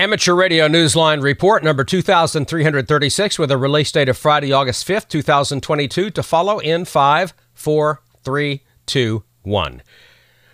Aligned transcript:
Amateur 0.00 0.32
Radio 0.32 0.66
Newsline 0.66 1.22
Report 1.22 1.62
number 1.62 1.84
2336 1.84 3.38
with 3.38 3.50
a 3.50 3.58
release 3.58 3.92
date 3.92 4.08
of 4.08 4.16
Friday, 4.16 4.50
August 4.50 4.88
5th, 4.88 5.08
2022 5.08 6.08
to 6.08 6.22
follow 6.22 6.58
in 6.58 6.86
5, 6.86 7.34
4, 7.52 8.00
3, 8.24 8.62
2, 8.86 9.24
1. 9.42 9.82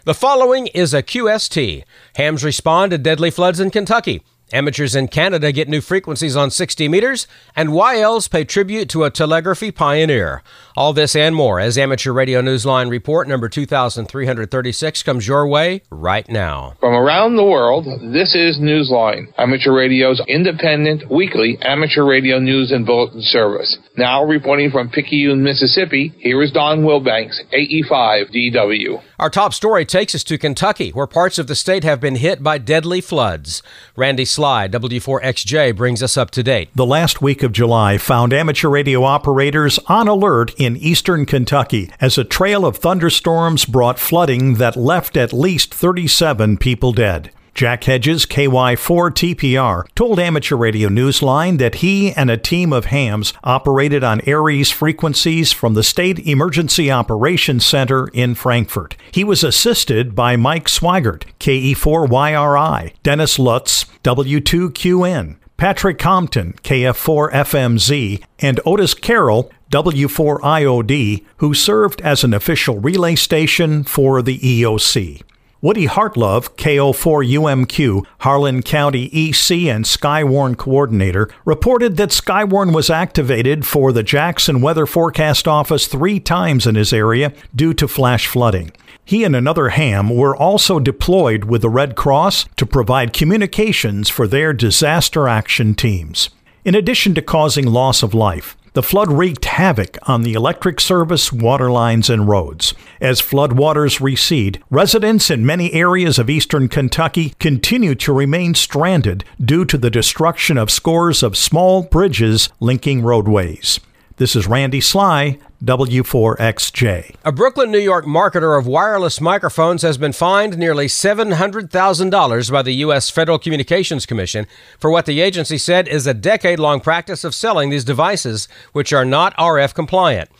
The 0.04 0.14
following 0.14 0.66
is 0.66 0.92
a 0.92 1.00
QST. 1.00 1.84
Hams 2.16 2.42
respond 2.42 2.90
to 2.90 2.98
deadly 2.98 3.30
floods 3.30 3.60
in 3.60 3.70
Kentucky. 3.70 4.20
Amateurs 4.52 4.94
in 4.94 5.08
Canada 5.08 5.50
get 5.50 5.68
new 5.68 5.80
frequencies 5.80 6.36
on 6.36 6.52
60 6.52 6.86
meters, 6.86 7.26
and 7.56 7.70
YLs 7.70 8.30
pay 8.30 8.44
tribute 8.44 8.88
to 8.90 9.02
a 9.02 9.10
telegraphy 9.10 9.72
pioneer. 9.72 10.44
All 10.76 10.92
this 10.92 11.16
and 11.16 11.34
more 11.34 11.58
as 11.58 11.76
Amateur 11.76 12.12
Radio 12.12 12.40
Newsline 12.40 12.88
report 12.88 13.26
number 13.26 13.48
2336 13.48 15.02
comes 15.02 15.26
your 15.26 15.48
way 15.48 15.82
right 15.90 16.28
now. 16.28 16.74
From 16.78 16.94
around 16.94 17.34
the 17.34 17.44
world, 17.44 17.86
this 18.12 18.36
is 18.36 18.60
Newsline, 18.60 19.32
Amateur 19.36 19.74
Radio's 19.74 20.22
independent 20.28 21.10
weekly 21.10 21.58
amateur 21.62 22.04
radio 22.04 22.38
news 22.38 22.70
and 22.70 22.86
bulletin 22.86 23.22
service. 23.22 23.78
Now 23.96 24.22
reporting 24.22 24.70
from 24.70 24.90
Picayune, 24.90 25.42
Mississippi, 25.42 26.14
here 26.18 26.40
is 26.40 26.52
Don 26.52 26.82
Wilbanks, 26.82 27.40
AE5DW. 27.52 29.02
Our 29.18 29.30
top 29.30 29.54
story 29.54 29.86
takes 29.86 30.14
us 30.14 30.22
to 30.24 30.36
Kentucky, 30.36 30.90
where 30.90 31.06
parts 31.06 31.38
of 31.38 31.46
the 31.46 31.54
state 31.54 31.84
have 31.84 32.00
been 32.00 32.16
hit 32.16 32.42
by 32.42 32.58
deadly 32.58 33.00
floods. 33.00 33.62
Randy 33.96 34.26
Sly, 34.36 34.68
W4XJ, 34.68 35.74
brings 35.74 36.02
us 36.02 36.18
up 36.18 36.30
to 36.32 36.42
date. 36.42 36.68
The 36.74 36.84
last 36.84 37.22
week 37.22 37.42
of 37.42 37.52
July 37.52 37.96
found 37.96 38.34
amateur 38.34 38.68
radio 38.68 39.02
operators 39.02 39.78
on 39.86 40.08
alert 40.08 40.52
in 40.58 40.76
eastern 40.76 41.24
Kentucky 41.24 41.90
as 42.02 42.18
a 42.18 42.24
trail 42.24 42.66
of 42.66 42.76
thunderstorms 42.76 43.64
brought 43.64 43.98
flooding 43.98 44.56
that 44.56 44.76
left 44.76 45.16
at 45.16 45.32
least 45.32 45.72
37 45.72 46.58
people 46.58 46.92
dead. 46.92 47.30
Jack 47.56 47.84
Hedges, 47.84 48.26
KY4 48.26 49.10
TPR, 49.10 49.86
told 49.94 50.20
Amateur 50.20 50.56
Radio 50.56 50.90
Newsline 50.90 51.56
that 51.56 51.76
he 51.76 52.12
and 52.12 52.30
a 52.30 52.36
team 52.36 52.70
of 52.70 52.84
hams 52.84 53.32
operated 53.42 54.04
on 54.04 54.20
ARES 54.26 54.70
frequencies 54.70 55.52
from 55.52 55.72
the 55.72 55.82
State 55.82 56.18
Emergency 56.18 56.90
Operations 56.90 57.64
Center 57.64 58.08
in 58.08 58.34
Frankfort. 58.34 58.94
He 59.10 59.24
was 59.24 59.42
assisted 59.42 60.14
by 60.14 60.36
Mike 60.36 60.66
Swigert, 60.66 61.24
KE4YRI, 61.40 62.92
Dennis 63.02 63.38
Lutz, 63.38 63.86
W2QN, 64.04 65.36
Patrick 65.56 65.98
Compton, 65.98 66.52
KF4FMZ, 66.62 68.22
and 68.38 68.60
Otis 68.66 68.92
Carroll, 68.92 69.50
W4IOD, 69.70 71.24
who 71.38 71.54
served 71.54 72.02
as 72.02 72.22
an 72.22 72.34
official 72.34 72.78
relay 72.80 73.14
station 73.14 73.82
for 73.82 74.20
the 74.20 74.38
EOC. 74.40 75.22
Woody 75.66 75.88
Hartlove, 75.88 76.50
KO4UMQ, 76.50 78.06
Harlan 78.20 78.62
County 78.62 79.06
EC 79.06 79.66
and 79.66 79.84
Skywarn 79.84 80.56
coordinator, 80.56 81.28
reported 81.44 81.96
that 81.96 82.10
Skywarn 82.10 82.72
was 82.72 82.88
activated 82.88 83.66
for 83.66 83.90
the 83.90 84.04
Jackson 84.04 84.60
Weather 84.60 84.86
Forecast 84.86 85.48
Office 85.48 85.88
three 85.88 86.20
times 86.20 86.68
in 86.68 86.76
his 86.76 86.92
area 86.92 87.32
due 87.52 87.74
to 87.74 87.88
flash 87.88 88.28
flooding. 88.28 88.70
He 89.04 89.24
and 89.24 89.34
another 89.34 89.70
ham 89.70 90.08
were 90.08 90.36
also 90.36 90.78
deployed 90.78 91.46
with 91.46 91.62
the 91.62 91.68
Red 91.68 91.96
Cross 91.96 92.44
to 92.58 92.64
provide 92.64 93.12
communications 93.12 94.08
for 94.08 94.28
their 94.28 94.52
disaster 94.52 95.26
action 95.26 95.74
teams. 95.74 96.30
In 96.64 96.76
addition 96.76 97.12
to 97.16 97.22
causing 97.22 97.66
loss 97.66 98.04
of 98.04 98.14
life, 98.14 98.56
the 98.76 98.82
flood 98.82 99.10
wreaked 99.10 99.46
havoc 99.46 99.96
on 100.02 100.20
the 100.20 100.34
electric 100.34 100.82
service, 100.82 101.32
water 101.32 101.70
lines, 101.70 102.10
and 102.10 102.28
roads. 102.28 102.74
As 103.00 103.22
floodwaters 103.22 104.02
recede, 104.02 104.62
residents 104.68 105.30
in 105.30 105.46
many 105.46 105.72
areas 105.72 106.18
of 106.18 106.28
eastern 106.28 106.68
Kentucky 106.68 107.32
continue 107.40 107.94
to 107.94 108.12
remain 108.12 108.52
stranded 108.52 109.24
due 109.42 109.64
to 109.64 109.78
the 109.78 109.88
destruction 109.88 110.58
of 110.58 110.70
scores 110.70 111.22
of 111.22 111.38
small 111.38 111.84
bridges 111.84 112.50
linking 112.60 113.00
roadways. 113.00 113.80
This 114.18 114.34
is 114.34 114.46
Randy 114.46 114.80
Sly, 114.80 115.38
W4XJ. 115.62 117.16
A 117.22 117.32
Brooklyn, 117.32 117.70
New 117.70 117.78
York 117.78 118.06
marketer 118.06 118.58
of 118.58 118.66
wireless 118.66 119.20
microphones 119.20 119.82
has 119.82 119.98
been 119.98 120.14
fined 120.14 120.56
nearly 120.56 120.86
$700,000 120.86 122.50
by 122.50 122.62
the 122.62 122.72
U.S. 122.76 123.10
Federal 123.10 123.38
Communications 123.38 124.06
Commission 124.06 124.46
for 124.78 124.90
what 124.90 125.04
the 125.04 125.20
agency 125.20 125.58
said 125.58 125.86
is 125.86 126.06
a 126.06 126.14
decade 126.14 126.58
long 126.58 126.80
practice 126.80 127.24
of 127.24 127.34
selling 127.34 127.68
these 127.68 127.84
devices, 127.84 128.48
which 128.72 128.90
are 128.90 129.04
not 129.04 129.36
RF 129.36 129.74
compliant. 129.74 130.30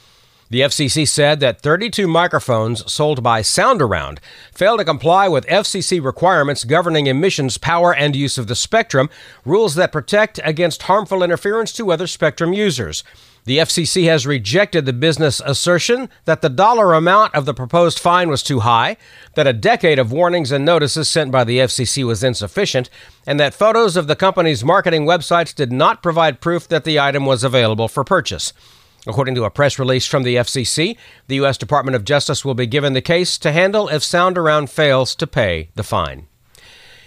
The 0.49 0.61
FCC 0.61 1.07
said 1.07 1.41
that 1.41 1.61
32 1.61 2.09
microphones 2.09 2.91
sold 2.91 3.23
by 3.23 3.43
SoundAround 3.43 4.21
failed 4.55 4.79
to 4.79 4.87
comply 4.87 5.29
with 5.29 5.45
FCC 5.49 6.03
requirements 6.03 6.65
governing 6.65 7.09
emissions, 7.09 7.59
power, 7.59 7.95
and 7.95 8.17
use 8.17 8.39
of 8.39 8.47
the 8.47 8.55
spectrum, 8.55 9.11
rules 9.45 9.75
that 9.75 9.93
protect 9.93 10.41
against 10.45 10.85
harmful 10.85 11.23
interference 11.23 11.73
to 11.75 11.93
other 11.93 12.07
spectrum 12.07 12.55
users. 12.55 13.05
The 13.47 13.59
FCC 13.59 14.07
has 14.07 14.27
rejected 14.27 14.87
the 14.87 14.93
business 14.93 15.41
assertion 15.45 16.09
that 16.25 16.43
the 16.43 16.49
dollar 16.49 16.95
amount 16.95 17.33
of 17.33 17.45
the 17.45 17.55
proposed 17.55 18.01
fine 18.01 18.29
was 18.29 18.43
too 18.43 18.61
high, 18.61 18.97
that 19.37 19.47
a 19.47 19.53
decade 19.53 20.01
of 20.01 20.11
warnings 20.11 20.51
and 20.51 20.65
notices 20.65 21.09
sent 21.09 21.31
by 21.31 21.45
the 21.45 21.59
FCC 21.59 22.05
was 22.05 22.25
insufficient, 22.25 22.91
and 23.25 23.39
that 23.39 23.55
photos 23.55 23.97
of 23.97 24.09
the 24.09 24.17
company's 24.17 24.65
marketing 24.65 25.07
websites 25.07 25.55
did 25.55 25.71
not 25.71 26.03
provide 26.03 26.41
proof 26.41 26.67
that 26.67 26.83
the 26.83 26.99
item 26.99 27.25
was 27.25 27.45
available 27.45 27.87
for 27.87 28.03
purchase. 28.03 28.53
According 29.07 29.37
to 29.37 29.45
a 29.45 29.51
press 29.51 29.79
release 29.79 30.07
from 30.07 30.25
the 30.25 30.35
FCC, 30.35 30.97
the 31.29 31.37
U.S. 31.37 31.57
Department 31.57 31.95
of 31.95 32.05
Justice 32.05 32.45
will 32.45 32.55
be 32.55 32.67
given 32.67 32.95
the 32.95 33.01
case 33.01 33.39
to 33.39 33.53
handle 33.53 33.89
if 33.89 34.03
SoundAround 34.03 34.71
fails 34.71 35.15
to 35.15 35.27
pay 35.29 35.71
the 35.77 35.85
fine. 35.85 36.27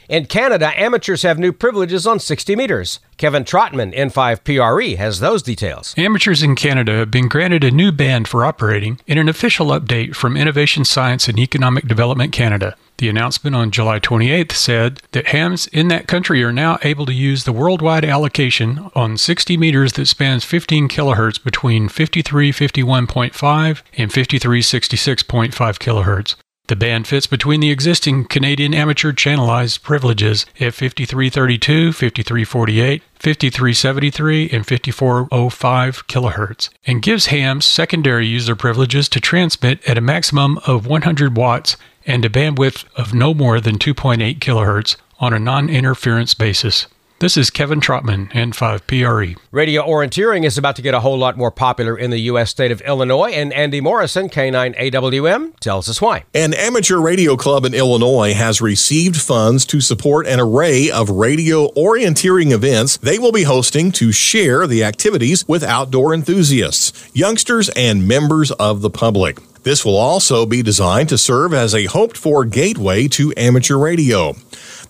In 0.09 0.25
Canada, 0.25 0.71
amateurs 0.75 1.21
have 1.21 1.37
new 1.37 1.53
privileges 1.53 2.07
on 2.07 2.19
60 2.19 2.55
meters. 2.55 2.99
Kevin 3.17 3.43
Trotman, 3.43 3.93
N5PRE, 3.93 4.97
has 4.97 5.19
those 5.19 5.43
details. 5.43 5.93
Amateurs 5.97 6.41
in 6.41 6.55
Canada 6.55 6.93
have 6.93 7.11
been 7.11 7.27
granted 7.27 7.63
a 7.63 7.69
new 7.69 7.91
band 7.91 8.27
for 8.27 8.43
operating 8.43 8.99
in 9.05 9.19
an 9.19 9.29
official 9.29 9.67
update 9.67 10.15
from 10.15 10.35
Innovation 10.35 10.83
Science 10.83 11.27
and 11.27 11.37
Economic 11.37 11.87
Development 11.87 12.33
Canada. 12.33 12.75
The 12.97 13.07
announcement 13.07 13.55
on 13.55 13.69
July 13.69 13.99
28th 13.99 14.53
said 14.53 14.99
that 15.11 15.27
hams 15.27 15.67
in 15.67 15.89
that 15.89 16.07
country 16.07 16.43
are 16.43 16.51
now 16.51 16.79
able 16.81 17.05
to 17.05 17.13
use 17.13 17.43
the 17.43 17.53
worldwide 17.53 18.03
allocation 18.03 18.89
on 18.95 19.15
60 19.15 19.57
meters 19.57 19.93
that 19.93 20.07
spans 20.07 20.43
15 20.43 20.89
kilohertz 20.89 21.41
between 21.43 21.87
5351.5 21.87 23.81
and 23.95 24.11
5366.5 24.11 25.53
kilohertz. 25.53 26.35
The 26.69 26.75
band 26.75 27.07
fits 27.07 27.25
between 27.25 27.61
the 27.61 27.71
existing 27.71 28.25
Canadian 28.25 28.75
amateur 28.75 29.11
channelized 29.11 29.81
privileges 29.81 30.45
at 30.59 30.75
5332, 30.75 31.91
5348, 31.91 33.01
5373, 33.15 34.49
and 34.51 34.67
5405 34.67 36.07
kHz, 36.07 36.69
and 36.85 37.01
gives 37.01 37.25
hams 37.25 37.65
secondary 37.65 38.27
user 38.27 38.55
privileges 38.55 39.09
to 39.09 39.19
transmit 39.19 39.83
at 39.89 39.97
a 39.97 40.01
maximum 40.01 40.59
of 40.67 40.85
100 40.85 41.35
watts 41.35 41.75
and 42.05 42.23
a 42.23 42.29
bandwidth 42.29 42.85
of 42.95 43.15
no 43.15 43.33
more 43.33 43.59
than 43.59 43.79
2.8 43.79 44.37
kHz 44.37 44.95
on 45.19 45.33
a 45.33 45.39
non 45.39 45.69
interference 45.69 46.35
basis. 46.35 46.85
This 47.19 47.35
is 47.35 47.49
Kevin 47.49 47.81
Trotman, 47.81 48.27
N5PRE. 48.29 49.37
Radio 49.51 49.85
orienteering 49.85 50.45
is 50.45 50.57
about 50.57 50.77
to 50.77 50.81
get 50.81 50.93
a 50.93 51.01
whole 51.01 51.17
lot 51.17 51.37
more 51.37 51.51
popular 51.51 51.97
in 51.97 52.11
the 52.11 52.19
U.S. 52.31 52.49
state 52.49 52.71
of 52.71 52.79
Illinois, 52.79 53.31
and 53.31 53.51
Andy 53.51 53.81
Morrison, 53.81 54.29
K9AWM, 54.29 55.59
tells 55.59 55.89
us 55.89 56.01
why. 56.01 56.23
An 56.33 56.53
amateur 56.53 56.97
radio 56.97 57.35
club 57.35 57.65
in 57.65 57.73
Illinois 57.73 58.33
has 58.33 58.61
received 58.61 59.17
funds 59.17 59.65
to 59.65 59.81
support 59.81 60.27
an 60.27 60.39
array 60.39 60.89
of 60.89 61.09
radio 61.09 61.67
orienteering 61.73 62.51
events 62.51 62.95
they 62.95 63.19
will 63.19 63.33
be 63.33 63.43
hosting 63.43 63.91
to 63.91 64.13
share 64.13 64.65
the 64.65 64.85
activities 64.85 65.45
with 65.45 65.61
outdoor 65.61 66.13
enthusiasts, 66.13 67.11
youngsters, 67.13 67.67
and 67.75 68.07
members 68.07 68.49
of 68.51 68.79
the 68.79 68.89
public. 68.89 69.39
This 69.63 69.83
will 69.83 69.97
also 69.97 70.45
be 70.45 70.61
designed 70.61 71.09
to 71.09 71.17
serve 71.17 71.53
as 71.53 71.75
a 71.75 71.85
hoped 71.85 72.17
for 72.17 72.45
gateway 72.45 73.07
to 73.09 73.33
amateur 73.35 73.77
radio. 73.77 74.35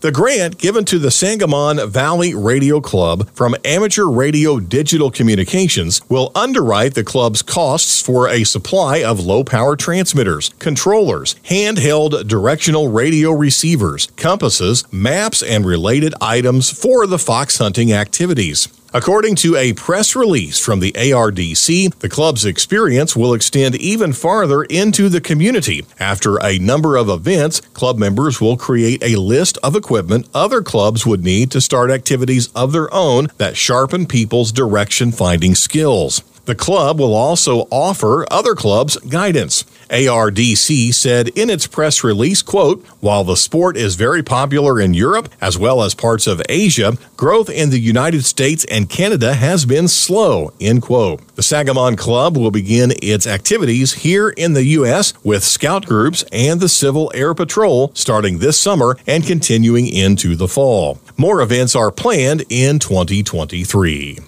The 0.01 0.13
grant 0.13 0.57
given 0.57 0.85
to 0.85 0.97
the 0.97 1.11
Sangamon 1.11 1.89
Valley 1.89 2.33
Radio 2.33 2.79
Club 2.79 3.29
from 3.33 3.55
Amateur 3.65 4.05
Radio 4.05 4.57
Digital 4.57 5.11
Communications 5.11 6.01
will 6.07 6.31
underwrite 6.33 6.93
the 6.93 7.03
club's 7.03 7.41
costs 7.41 8.01
for 8.01 8.29
a 8.29 8.45
supply 8.45 9.03
of 9.03 9.19
low 9.19 9.43
power 9.43 9.75
transmitters, 9.75 10.51
controllers, 10.59 11.35
handheld 11.49 12.29
directional 12.29 12.87
radio 12.87 13.31
receivers, 13.31 14.07
compasses, 14.15 14.85
maps, 14.89 15.43
and 15.43 15.65
related 15.65 16.13
items 16.21 16.71
for 16.71 17.05
the 17.05 17.19
fox 17.19 17.57
hunting 17.57 17.91
activities. 17.91 18.69
According 18.91 19.35
to 19.35 19.55
a 19.55 19.73
press 19.73 20.15
release 20.15 20.59
from 20.59 20.79
the 20.79 20.91
ARDC, 20.93 21.99
the 21.99 22.09
club's 22.09 22.43
experience 22.43 23.15
will 23.15 23.35
extend 23.35 23.75
even 23.75 24.13
farther 24.13 24.63
into 24.63 25.09
the 25.09 25.21
community. 25.21 25.85
After 25.99 26.43
a 26.43 26.57
number 26.57 26.97
of 26.97 27.07
events, 27.07 27.59
club 27.75 27.99
members 27.99 28.41
will 28.41 28.57
create 28.57 29.03
a 29.03 29.19
list 29.19 29.59
of 29.61 29.75
equipment 29.75 30.27
other 30.33 30.63
clubs 30.63 31.05
would 31.05 31.23
need 31.23 31.51
to 31.51 31.61
start 31.61 31.91
activities 31.91 32.47
of 32.55 32.71
their 32.71 32.91
own 32.91 33.27
that 33.37 33.55
sharpen 33.55 34.07
people's 34.07 34.51
direction 34.51 35.11
finding 35.11 35.53
skills. 35.53 36.23
The 36.45 36.55
club 36.55 36.99
will 36.99 37.13
also 37.13 37.67
offer 37.69 38.25
other 38.31 38.55
clubs 38.55 38.97
guidance. 38.97 39.65
ARDC 39.89 40.93
said 40.93 41.29
in 41.29 41.49
its 41.49 41.67
press 41.67 42.03
release, 42.03 42.41
quote, 42.41 42.85
while 42.99 43.23
the 43.23 43.35
sport 43.35 43.75
is 43.77 43.95
very 43.95 44.23
popular 44.23 44.79
in 44.79 44.93
Europe 44.93 45.29
as 45.41 45.57
well 45.57 45.81
as 45.81 45.95
parts 45.95 46.27
of 46.27 46.41
Asia, 46.47 46.97
growth 47.17 47.49
in 47.49 47.69
the 47.69 47.79
United 47.79 48.23
States 48.23 48.65
and 48.65 48.89
Canada 48.89 49.33
has 49.33 49.65
been 49.65 49.87
slow, 49.87 50.53
end 50.59 50.81
quote. 50.81 51.21
The 51.35 51.43
Sangamon 51.43 51.95
Club 51.95 52.37
will 52.37 52.51
begin 52.51 52.93
its 53.01 53.25
activities 53.25 53.93
here 53.93 54.29
in 54.29 54.53
the 54.53 54.65
U.S. 54.65 55.13
with 55.23 55.43
scout 55.43 55.85
groups 55.85 56.23
and 56.31 56.59
the 56.59 56.69
Civil 56.69 57.11
Air 57.13 57.33
Patrol 57.33 57.91
starting 57.93 58.39
this 58.39 58.59
summer 58.59 58.97
and 59.07 59.25
continuing 59.25 59.87
into 59.87 60.35
the 60.35 60.47
fall. 60.47 60.99
More 61.17 61.41
events 61.41 61.75
are 61.75 61.91
planned 61.91 62.45
in 62.49 62.79
2023. 62.79 64.19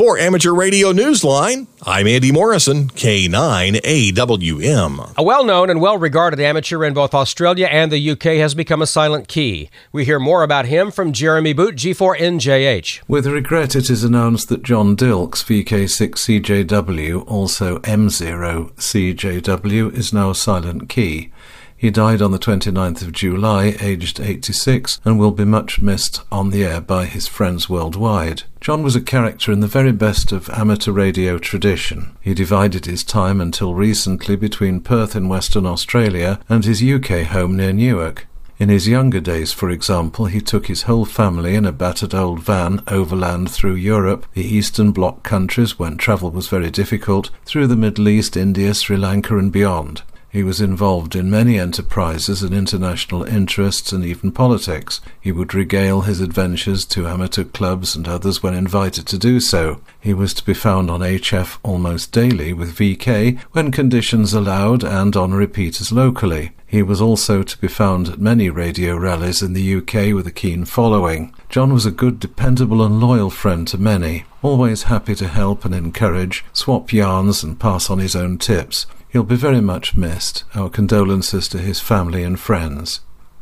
For 0.00 0.16
Amateur 0.16 0.54
Radio 0.54 0.94
Newsline, 0.94 1.66
I'm 1.82 2.06
Andy 2.06 2.32
Morrison, 2.32 2.88
K9AWM. 2.88 5.12
A 5.18 5.22
well 5.22 5.44
known 5.44 5.68
and 5.68 5.78
well 5.78 5.98
regarded 5.98 6.40
amateur 6.40 6.82
in 6.84 6.94
both 6.94 7.12
Australia 7.12 7.66
and 7.66 7.92
the 7.92 8.10
UK 8.12 8.22
has 8.38 8.54
become 8.54 8.80
a 8.80 8.86
silent 8.86 9.28
key. 9.28 9.68
We 9.92 10.06
hear 10.06 10.18
more 10.18 10.42
about 10.42 10.64
him 10.64 10.90
from 10.90 11.12
Jeremy 11.12 11.52
Boot, 11.52 11.76
G4NJH. 11.76 13.02
With 13.08 13.26
regret, 13.26 13.76
it 13.76 13.90
is 13.90 14.02
announced 14.02 14.48
that 14.48 14.62
John 14.62 14.96
Dilks, 14.96 15.44
VK6CJW, 15.44 17.30
also 17.30 17.78
M0CJW, 17.80 19.94
is 19.94 20.14
now 20.14 20.30
a 20.30 20.34
silent 20.34 20.88
key. 20.88 21.30
He 21.80 21.90
died 21.90 22.20
on 22.20 22.30
the 22.30 22.38
29th 22.38 23.00
of 23.00 23.12
July, 23.12 23.74
aged 23.80 24.20
86, 24.20 25.00
and 25.02 25.18
will 25.18 25.30
be 25.30 25.46
much 25.46 25.80
missed 25.80 26.20
on 26.30 26.50
the 26.50 26.62
air 26.62 26.78
by 26.78 27.06
his 27.06 27.26
friends 27.26 27.70
worldwide. 27.70 28.42
John 28.60 28.82
was 28.82 28.94
a 28.94 29.00
character 29.00 29.50
in 29.50 29.60
the 29.60 29.66
very 29.66 29.90
best 29.90 30.30
of 30.30 30.50
amateur 30.50 30.92
radio 30.92 31.38
tradition. 31.38 32.14
He 32.20 32.34
divided 32.34 32.84
his 32.84 33.02
time 33.02 33.40
until 33.40 33.74
recently 33.74 34.36
between 34.36 34.82
Perth 34.82 35.16
in 35.16 35.30
Western 35.30 35.64
Australia 35.64 36.38
and 36.50 36.66
his 36.66 36.82
UK 36.82 37.22
home 37.28 37.56
near 37.56 37.72
Newark. 37.72 38.26
In 38.58 38.68
his 38.68 38.86
younger 38.86 39.20
days, 39.20 39.54
for 39.54 39.70
example, 39.70 40.26
he 40.26 40.42
took 40.42 40.66
his 40.66 40.82
whole 40.82 41.06
family 41.06 41.54
in 41.54 41.64
a 41.64 41.72
battered 41.72 42.14
old 42.14 42.40
van 42.40 42.82
overland 42.88 43.50
through 43.50 43.76
Europe, 43.76 44.26
the 44.34 44.44
Eastern 44.44 44.92
Bloc 44.92 45.22
countries 45.22 45.78
when 45.78 45.96
travel 45.96 46.30
was 46.30 46.46
very 46.46 46.70
difficult, 46.70 47.30
through 47.46 47.68
the 47.68 47.74
Middle 47.74 48.06
East, 48.06 48.36
India, 48.36 48.74
Sri 48.74 48.98
Lanka, 48.98 49.38
and 49.38 49.50
beyond. 49.50 50.02
He 50.32 50.44
was 50.44 50.60
involved 50.60 51.16
in 51.16 51.28
many 51.28 51.58
enterprises 51.58 52.44
and 52.44 52.54
international 52.54 53.24
interests 53.24 53.90
and 53.92 54.04
even 54.04 54.30
politics. 54.30 55.00
He 55.20 55.32
would 55.32 55.54
regale 55.54 56.02
his 56.02 56.20
adventures 56.20 56.84
to 56.86 57.08
amateur 57.08 57.42
clubs 57.42 57.96
and 57.96 58.06
others 58.06 58.40
when 58.40 58.54
invited 58.54 59.06
to 59.08 59.18
do 59.18 59.40
so. 59.40 59.80
He 60.00 60.14
was 60.14 60.32
to 60.34 60.44
be 60.44 60.54
found 60.54 60.88
on 60.88 61.00
HF 61.00 61.58
almost 61.64 62.12
daily 62.12 62.52
with 62.52 62.76
VK 62.76 63.40
when 63.50 63.72
conditions 63.72 64.32
allowed 64.32 64.84
and 64.84 65.16
on 65.16 65.34
repeaters 65.34 65.90
locally. 65.90 66.52
He 66.64 66.80
was 66.80 67.00
also 67.00 67.42
to 67.42 67.58
be 67.58 67.66
found 67.66 68.08
at 68.08 68.20
many 68.20 68.48
radio 68.48 68.96
rallies 68.96 69.42
in 69.42 69.54
the 69.54 69.74
UK 69.78 70.14
with 70.14 70.28
a 70.28 70.32
keen 70.32 70.64
following. 70.64 71.34
John 71.48 71.72
was 71.72 71.84
a 71.84 71.90
good, 71.90 72.20
dependable, 72.20 72.84
and 72.84 73.00
loyal 73.00 73.30
friend 73.30 73.66
to 73.66 73.78
many, 73.78 74.22
always 74.42 74.84
happy 74.84 75.16
to 75.16 75.26
help 75.26 75.64
and 75.64 75.74
encourage, 75.74 76.44
swap 76.52 76.92
yarns, 76.92 77.42
and 77.42 77.58
pass 77.58 77.90
on 77.90 77.98
his 77.98 78.14
own 78.14 78.38
tips. 78.38 78.86
He'll 79.10 79.24
be 79.24 79.36
very 79.36 79.60
much 79.60 79.96
missed. 79.96 80.44
Our 80.54 80.70
condolences 80.70 81.48
to 81.48 81.58
his 81.58 81.80
family 81.80 82.22
and 82.22 82.38
friends. 82.38 83.00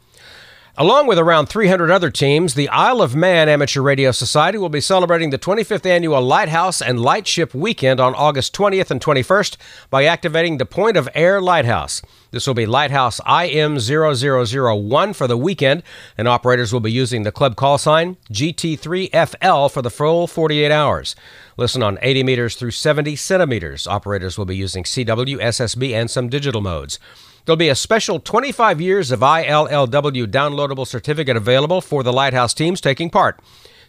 Along 0.78 1.06
with 1.06 1.18
around 1.18 1.50
300 1.50 1.90
other 1.90 2.10
teams, 2.10 2.54
the 2.54 2.70
Isle 2.70 3.02
of 3.02 3.14
Man 3.14 3.46
Amateur 3.46 3.82
Radio 3.82 4.10
Society 4.10 4.56
will 4.56 4.70
be 4.70 4.80
celebrating 4.80 5.28
the 5.28 5.38
25th 5.38 5.84
annual 5.84 6.22
Lighthouse 6.22 6.80
and 6.80 6.98
Lightship 6.98 7.54
Weekend 7.54 8.00
on 8.00 8.14
August 8.14 8.56
20th 8.56 8.90
and 8.90 8.98
21st 8.98 9.58
by 9.90 10.06
activating 10.06 10.56
the 10.56 10.64
Point 10.64 10.96
of 10.96 11.10
Ayre 11.14 11.42
Lighthouse. 11.42 12.00
This 12.30 12.46
will 12.46 12.54
be 12.54 12.64
Lighthouse 12.64 13.20
IM0001 13.20 15.14
for 15.14 15.26
the 15.26 15.36
weekend, 15.36 15.82
and 16.16 16.26
operators 16.26 16.72
will 16.72 16.80
be 16.80 16.90
using 16.90 17.24
the 17.24 17.32
club 17.32 17.54
call 17.54 17.76
sign 17.76 18.16
GT3FL 18.32 19.70
for 19.70 19.82
the 19.82 19.90
full 19.90 20.26
48 20.26 20.72
hours. 20.72 21.14
Listen 21.58 21.82
on 21.82 21.98
80 22.00 22.22
meters 22.22 22.54
through 22.54 22.70
70 22.70 23.14
centimeters. 23.16 23.86
Operators 23.86 24.38
will 24.38 24.46
be 24.46 24.56
using 24.56 24.84
CW, 24.84 25.36
SSB, 25.36 25.92
and 25.92 26.10
some 26.10 26.30
digital 26.30 26.62
modes. 26.62 26.98
There'll 27.44 27.56
be 27.56 27.68
a 27.68 27.74
special 27.74 28.20
25 28.20 28.80
years 28.80 29.10
of 29.10 29.20
ILLW 29.20 30.26
downloadable 30.26 30.86
certificate 30.86 31.36
available 31.36 31.80
for 31.80 32.04
the 32.04 32.12
Lighthouse 32.12 32.54
teams 32.54 32.80
taking 32.80 33.10
part. 33.10 33.40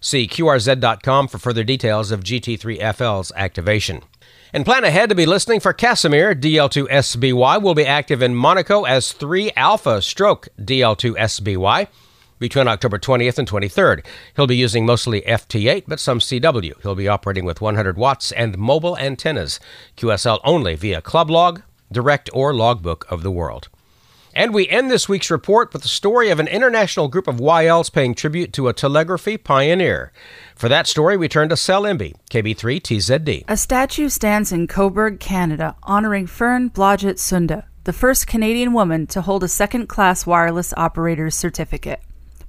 See 0.01 0.27
QRZ.com 0.27 1.27
for 1.27 1.38
further 1.38 1.63
details 1.63 2.12
of 2.12 2.24
GT3FL's 2.24 3.31
activation. 3.36 4.01
And 4.51 4.65
plan 4.65 4.83
ahead 4.83 5.10
to 5.10 5.15
be 5.15 5.27
listening 5.27 5.60
for 5.60 5.72
Casimir. 5.72 6.33
DL2SBY 6.33 7.62
will 7.62 7.75
be 7.75 7.86
active 7.86 8.22
in 8.22 8.36
Monaco 8.36 8.83
as 8.83 9.12
3 9.12 9.51
Alpha 9.55 10.01
Stroke 10.01 10.48
DL2SBY 10.60 11.88
between 12.39 12.67
October 12.67 12.98
20th 12.98 13.38
and 13.38 13.48
23rd. 13.48 14.03
He'll 14.36 14.48
be 14.48 14.57
using 14.57 14.86
mostly 14.86 15.22
FT8, 15.22 15.83
but 15.88 16.00
some 16.00 16.19
CW. 16.19 16.81
He'll 16.81 16.95
be 16.95 17.07
operating 17.07 17.45
with 17.45 17.62
100 17.62 17.98
watts 17.98 18.31
and 18.31 18.57
mobile 18.57 18.98
antennas. 18.98 19.60
QSL 19.95 20.39
only 20.43 20.75
via 20.75 21.01
club 21.01 21.29
log, 21.29 21.62
direct, 21.93 22.29
or 22.33 22.53
logbook 22.53 23.05
of 23.09 23.23
the 23.23 23.31
world. 23.31 23.69
And 24.35 24.51
we 24.53 24.67
end 24.67 24.89
this 24.89 25.07
week's 25.07 25.29
report 25.29 25.71
with 25.73 25.83
the 25.83 25.88
story 25.88 26.29
of 26.29 26.39
an 26.39 26.47
international 26.47 27.07
group 27.07 27.27
of 27.27 27.35
YLs 27.35 27.93
paying 27.93 28.15
tribute 28.15 28.51
to 28.53 28.67
a 28.67 28.73
telegraphy 28.73 29.38
pioneer. 29.38 30.12
For 30.55 30.67
that 30.69 30.88
story, 30.88 31.17
we 31.17 31.27
turn 31.27 31.50
to 31.50 31.57
Sel 31.57 31.83
Embee, 31.83 32.15
KB3 32.31 32.81
TZD. 32.81 33.43
A 33.47 33.55
statue 33.55 34.09
stands 34.09 34.51
in 34.51 34.67
Cobourg, 34.67 35.19
Canada, 35.19 35.75
honoring 35.83 36.25
Fern 36.25 36.71
Blodgett 36.71 37.19
Sunde, 37.19 37.63
the 37.83 37.93
first 37.93 38.25
Canadian 38.25 38.73
woman 38.73 39.05
to 39.07 39.21
hold 39.21 39.43
a 39.43 39.47
second 39.47 39.88
class 39.88 40.25
wireless 40.25 40.73
operator's 40.77 41.35
certificate. 41.35 42.01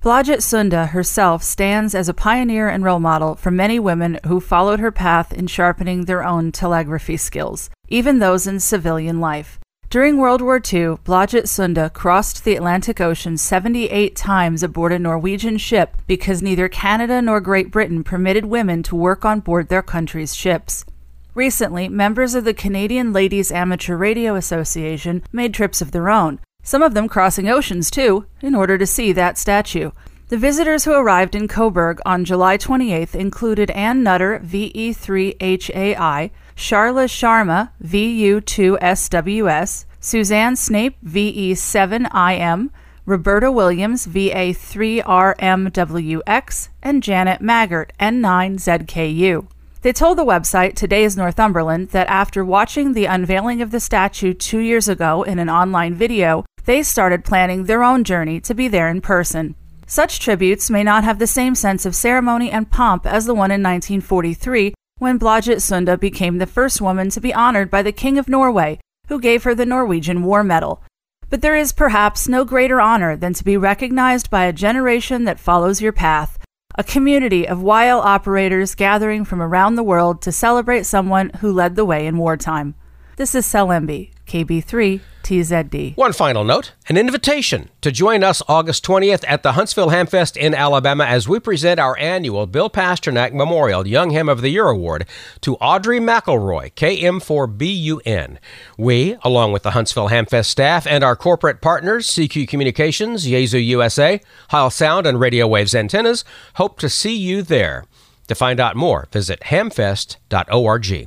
Blodgett 0.04 0.42
Sunde 0.42 0.90
herself 0.90 1.42
stands 1.42 1.94
as 1.94 2.10
a 2.10 2.14
pioneer 2.14 2.68
and 2.68 2.84
role 2.84 3.00
model 3.00 3.34
for 3.34 3.50
many 3.50 3.78
women 3.78 4.18
who 4.26 4.38
followed 4.38 4.78
her 4.78 4.92
path 4.92 5.32
in 5.32 5.46
sharpening 5.46 6.04
their 6.04 6.22
own 6.22 6.52
telegraphy 6.52 7.16
skills, 7.16 7.70
even 7.88 8.18
those 8.18 8.46
in 8.46 8.60
civilian 8.60 9.20
life. 9.20 9.58
During 9.90 10.16
World 10.16 10.40
War 10.40 10.56
II, 10.56 10.96
Blodgett 11.04 11.46
Sunde 11.46 11.92
crossed 11.92 12.44
the 12.44 12.56
Atlantic 12.56 13.00
Ocean 13.00 13.36
78 13.36 14.16
times 14.16 14.62
aboard 14.62 14.90
a 14.90 14.98
Norwegian 14.98 15.56
ship 15.56 15.96
because 16.08 16.42
neither 16.42 16.68
Canada 16.68 17.22
nor 17.22 17.40
Great 17.40 17.70
Britain 17.70 18.02
permitted 18.02 18.46
women 18.46 18.82
to 18.84 18.96
work 18.96 19.24
on 19.24 19.38
board 19.38 19.68
their 19.68 19.82
country's 19.82 20.34
ships. 20.34 20.84
Recently, 21.34 21.88
members 21.88 22.34
of 22.34 22.44
the 22.44 22.54
Canadian 22.54 23.12
Ladies 23.12 23.52
Amateur 23.52 23.96
Radio 23.96 24.34
Association 24.34 25.22
made 25.32 25.54
trips 25.54 25.80
of 25.80 25.92
their 25.92 26.08
own, 26.08 26.40
some 26.64 26.82
of 26.82 26.94
them 26.94 27.08
crossing 27.08 27.48
oceans 27.48 27.90
too, 27.90 28.26
in 28.40 28.54
order 28.54 28.76
to 28.78 28.86
see 28.86 29.12
that 29.12 29.38
statue. 29.38 29.90
The 30.28 30.38
visitors 30.38 30.84
who 30.84 30.94
arrived 30.94 31.34
in 31.34 31.48
Cobourg 31.48 31.98
on 32.06 32.24
July 32.24 32.56
28th 32.56 33.14
included 33.14 33.70
Ann 33.72 34.02
Nutter, 34.02 34.40
VE3HAI, 34.42 36.30
Sharla 36.56 37.10
Sharma, 37.10 37.72
VU2SWS, 37.84 39.84
Suzanne 40.00 40.56
Snape, 40.56 40.96
VE7IM, 41.04 42.70
Roberta 43.04 43.52
Williams, 43.52 44.06
VA3RMWX, 44.06 46.68
and 46.82 47.02
Janet 47.02 47.42
Maggart, 47.42 47.90
N9ZKU. 48.00 49.46
They 49.82 49.92
told 49.92 50.16
the 50.16 50.24
website 50.24 50.74
Today's 50.74 51.18
Northumberland 51.18 51.90
that 51.90 52.06
after 52.06 52.42
watching 52.42 52.94
the 52.94 53.04
unveiling 53.04 53.60
of 53.60 53.72
the 53.72 53.80
statue 53.80 54.32
two 54.32 54.60
years 54.60 54.88
ago 54.88 55.22
in 55.22 55.38
an 55.38 55.50
online 55.50 55.94
video, 55.94 56.46
they 56.64 56.82
started 56.82 57.26
planning 57.26 57.64
their 57.64 57.82
own 57.82 58.04
journey 58.04 58.40
to 58.40 58.54
be 58.54 58.68
there 58.68 58.88
in 58.88 59.02
person. 59.02 59.54
Such 59.86 60.18
tributes 60.18 60.70
may 60.70 60.82
not 60.82 61.04
have 61.04 61.18
the 61.18 61.26
same 61.26 61.54
sense 61.54 61.84
of 61.84 61.94
ceremony 61.94 62.50
and 62.50 62.70
pomp 62.70 63.06
as 63.06 63.26
the 63.26 63.34
one 63.34 63.50
in 63.50 63.62
1943 63.62 64.74
when 64.98 65.18
Blodgett 65.18 65.60
Sunde 65.60 66.00
became 66.00 66.38
the 66.38 66.46
first 66.46 66.80
woman 66.80 67.10
to 67.10 67.20
be 67.20 67.34
honored 67.34 67.70
by 67.70 67.82
the 67.82 67.92
King 67.92 68.16
of 68.16 68.28
Norway, 68.28 68.78
who 69.08 69.20
gave 69.20 69.42
her 69.42 69.54
the 69.54 69.66
Norwegian 69.66 70.22
War 70.22 70.42
Medal. 70.42 70.82
But 71.28 71.42
there 71.42 71.56
is 71.56 71.72
perhaps 71.72 72.28
no 72.28 72.44
greater 72.44 72.80
honor 72.80 73.16
than 73.16 73.34
to 73.34 73.44
be 73.44 73.56
recognized 73.56 74.30
by 74.30 74.44
a 74.44 74.52
generation 74.52 75.24
that 75.24 75.40
follows 75.40 75.82
your 75.82 75.92
path, 75.92 76.38
a 76.76 76.84
community 76.84 77.46
of 77.46 77.58
YL 77.58 78.00
operators 78.00 78.74
gathering 78.74 79.24
from 79.24 79.42
around 79.42 79.74
the 79.74 79.82
world 79.82 80.22
to 80.22 80.32
celebrate 80.32 80.86
someone 80.86 81.30
who 81.40 81.52
led 81.52 81.76
the 81.76 81.84
way 81.84 82.06
in 82.06 82.16
wartime. 82.16 82.74
This 83.16 83.34
is 83.34 83.44
Sel 83.44 83.68
Embee, 83.68 84.13
KB3 84.26 85.00
TZD. 85.24 85.96
One 85.96 86.12
final 86.12 86.44
note 86.44 86.72
an 86.88 86.98
invitation 86.98 87.70
to 87.80 87.90
join 87.90 88.22
us 88.22 88.42
August 88.46 88.84
20th 88.84 89.24
at 89.26 89.42
the 89.42 89.52
Huntsville 89.52 89.88
Hamfest 89.88 90.36
in 90.36 90.54
Alabama 90.54 91.04
as 91.04 91.26
we 91.26 91.40
present 91.40 91.80
our 91.80 91.98
annual 91.98 92.46
Bill 92.46 92.68
Pasternak 92.68 93.32
Memorial 93.32 93.86
Young 93.86 94.10
Ham 94.10 94.28
of 94.28 94.42
the 94.42 94.50
Year 94.50 94.68
Award 94.68 95.06
to 95.40 95.56
Audrey 95.56 95.98
McElroy, 95.98 96.74
KM4BUN. 96.74 98.36
We, 98.76 99.16
along 99.22 99.52
with 99.52 99.62
the 99.62 99.70
Huntsville 99.70 100.10
Hamfest 100.10 100.46
staff 100.46 100.86
and 100.86 101.02
our 101.02 101.16
corporate 101.16 101.62
partners, 101.62 102.06
CQ 102.06 102.46
Communications, 102.46 103.26
Yaesu 103.26 103.64
USA, 103.66 104.20
Heil 104.50 104.68
Sound, 104.68 105.06
and 105.06 105.18
Radio 105.18 105.46
Waves 105.46 105.74
Antennas, 105.74 106.24
hope 106.56 106.78
to 106.80 106.90
see 106.90 107.16
you 107.16 107.42
there. 107.42 107.86
To 108.28 108.34
find 108.34 108.60
out 108.60 108.76
more, 108.76 109.08
visit 109.10 109.40
hamfest.org. 109.40 111.06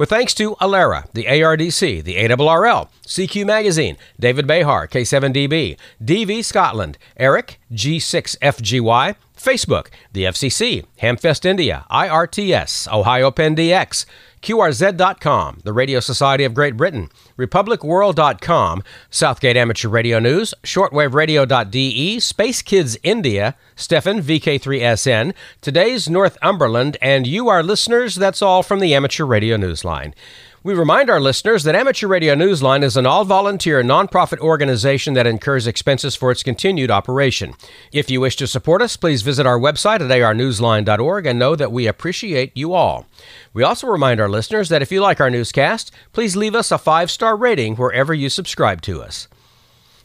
With 0.00 0.08
thanks 0.08 0.32
to 0.36 0.54
Alara, 0.62 1.12
the 1.12 1.24
ARDC, 1.24 2.02
the 2.04 2.14
ARRL, 2.14 2.88
CQ 3.06 3.44
Magazine, 3.44 3.98
David 4.18 4.46
Behar, 4.46 4.88
K7DB, 4.88 5.76
DV 6.02 6.42
Scotland, 6.42 6.96
Eric, 7.18 7.60
G6FGY, 7.70 9.14
Facebook, 9.40 9.88
the 10.12 10.24
FCC, 10.24 10.84
Hamfest 11.00 11.44
India, 11.44 11.86
IRTS, 11.90 12.92
Ohio 12.92 13.30
Penn 13.30 13.56
DX, 13.56 14.04
QRZ.com, 14.42 15.60
the 15.64 15.72
Radio 15.72 16.00
Society 16.00 16.44
of 16.44 16.54
Great 16.54 16.76
Britain, 16.76 17.10
RepublicWorld.com, 17.38 18.82
Southgate 19.10 19.56
Amateur 19.56 19.88
Radio 19.88 20.18
News, 20.18 20.54
ShortwaveRadio.de, 20.62 22.20
Space 22.20 22.62
Kids 22.62 22.96
India, 23.02 23.54
Stefan, 23.76 24.22
VK3SN, 24.22 25.34
today's 25.60 26.08
Northumberland, 26.08 26.96
and 27.02 27.26
you, 27.26 27.48
our 27.48 27.62
listeners, 27.62 28.14
that's 28.14 28.42
all 28.42 28.62
from 28.62 28.80
the 28.80 28.94
Amateur 28.94 29.24
Radio 29.24 29.56
Newsline. 29.56 30.14
We 30.62 30.74
remind 30.74 31.08
our 31.08 31.20
listeners 31.20 31.62
that 31.64 31.74
Amateur 31.74 32.06
Radio 32.06 32.34
Newsline 32.34 32.82
is 32.82 32.98
an 32.98 33.06
all 33.06 33.24
volunteer 33.24 33.82
nonprofit 33.82 34.40
organization 34.40 35.14
that 35.14 35.26
incurs 35.26 35.66
expenses 35.66 36.14
for 36.14 36.30
its 36.30 36.42
continued 36.42 36.90
operation. 36.90 37.54
If 37.92 38.10
you 38.10 38.20
wish 38.20 38.36
to 38.36 38.46
support 38.46 38.82
us, 38.82 38.94
please 38.98 39.22
visit 39.22 39.46
our 39.46 39.58
website 39.58 40.02
at 40.02 40.10
arnewsline.org 40.10 41.24
and 41.24 41.38
know 41.38 41.56
that 41.56 41.72
we 41.72 41.86
appreciate 41.86 42.54
you 42.54 42.74
all. 42.74 43.06
We 43.54 43.62
also 43.62 43.86
remind 43.86 44.20
our 44.20 44.28
listeners 44.28 44.68
that 44.68 44.82
if 44.82 44.92
you 44.92 45.00
like 45.00 45.18
our 45.18 45.30
newscast, 45.30 45.92
please 46.12 46.36
leave 46.36 46.54
us 46.54 46.70
a 46.70 46.76
five 46.76 47.10
star 47.10 47.38
rating 47.38 47.76
wherever 47.76 48.12
you 48.12 48.28
subscribe 48.28 48.82
to 48.82 49.00
us. 49.00 49.28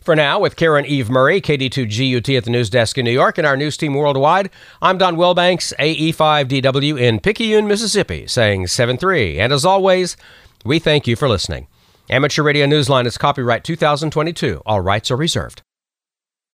For 0.05 0.15
now, 0.15 0.39
with 0.39 0.55
Karen 0.55 0.85
Eve 0.85 1.09
Murray, 1.09 1.41
KD2GUT 1.41 2.37
at 2.37 2.43
the 2.45 2.51
news 2.51 2.69
desk 2.69 2.97
in 2.97 3.05
New 3.05 3.11
York, 3.11 3.39
and 3.39 3.47
our 3.47 3.57
news 3.57 3.75
team 3.75 3.95
worldwide, 3.95 4.51
I'm 4.79 4.99
Don 4.99 5.17
Wilbanks, 5.17 5.73
AE5DW 5.79 7.01
in 7.01 7.19
Picayune, 7.19 7.67
Mississippi, 7.67 8.27
saying 8.27 8.67
7 8.67 8.97
3. 8.97 9.39
And 9.39 9.51
as 9.51 9.65
always, 9.65 10.15
we 10.65 10.80
thank 10.80 11.06
you 11.06 11.15
for 11.15 11.30
listening. 11.30 11.67
Amateur 12.10 12.41
Radio 12.41 12.65
Newsline 12.65 13.06
is 13.06 13.17
copyright 13.17 13.63
2022. 13.63 14.62
All 14.65 14.82
rights 14.82 15.12
are 15.12 15.15
reserved. 15.15 15.62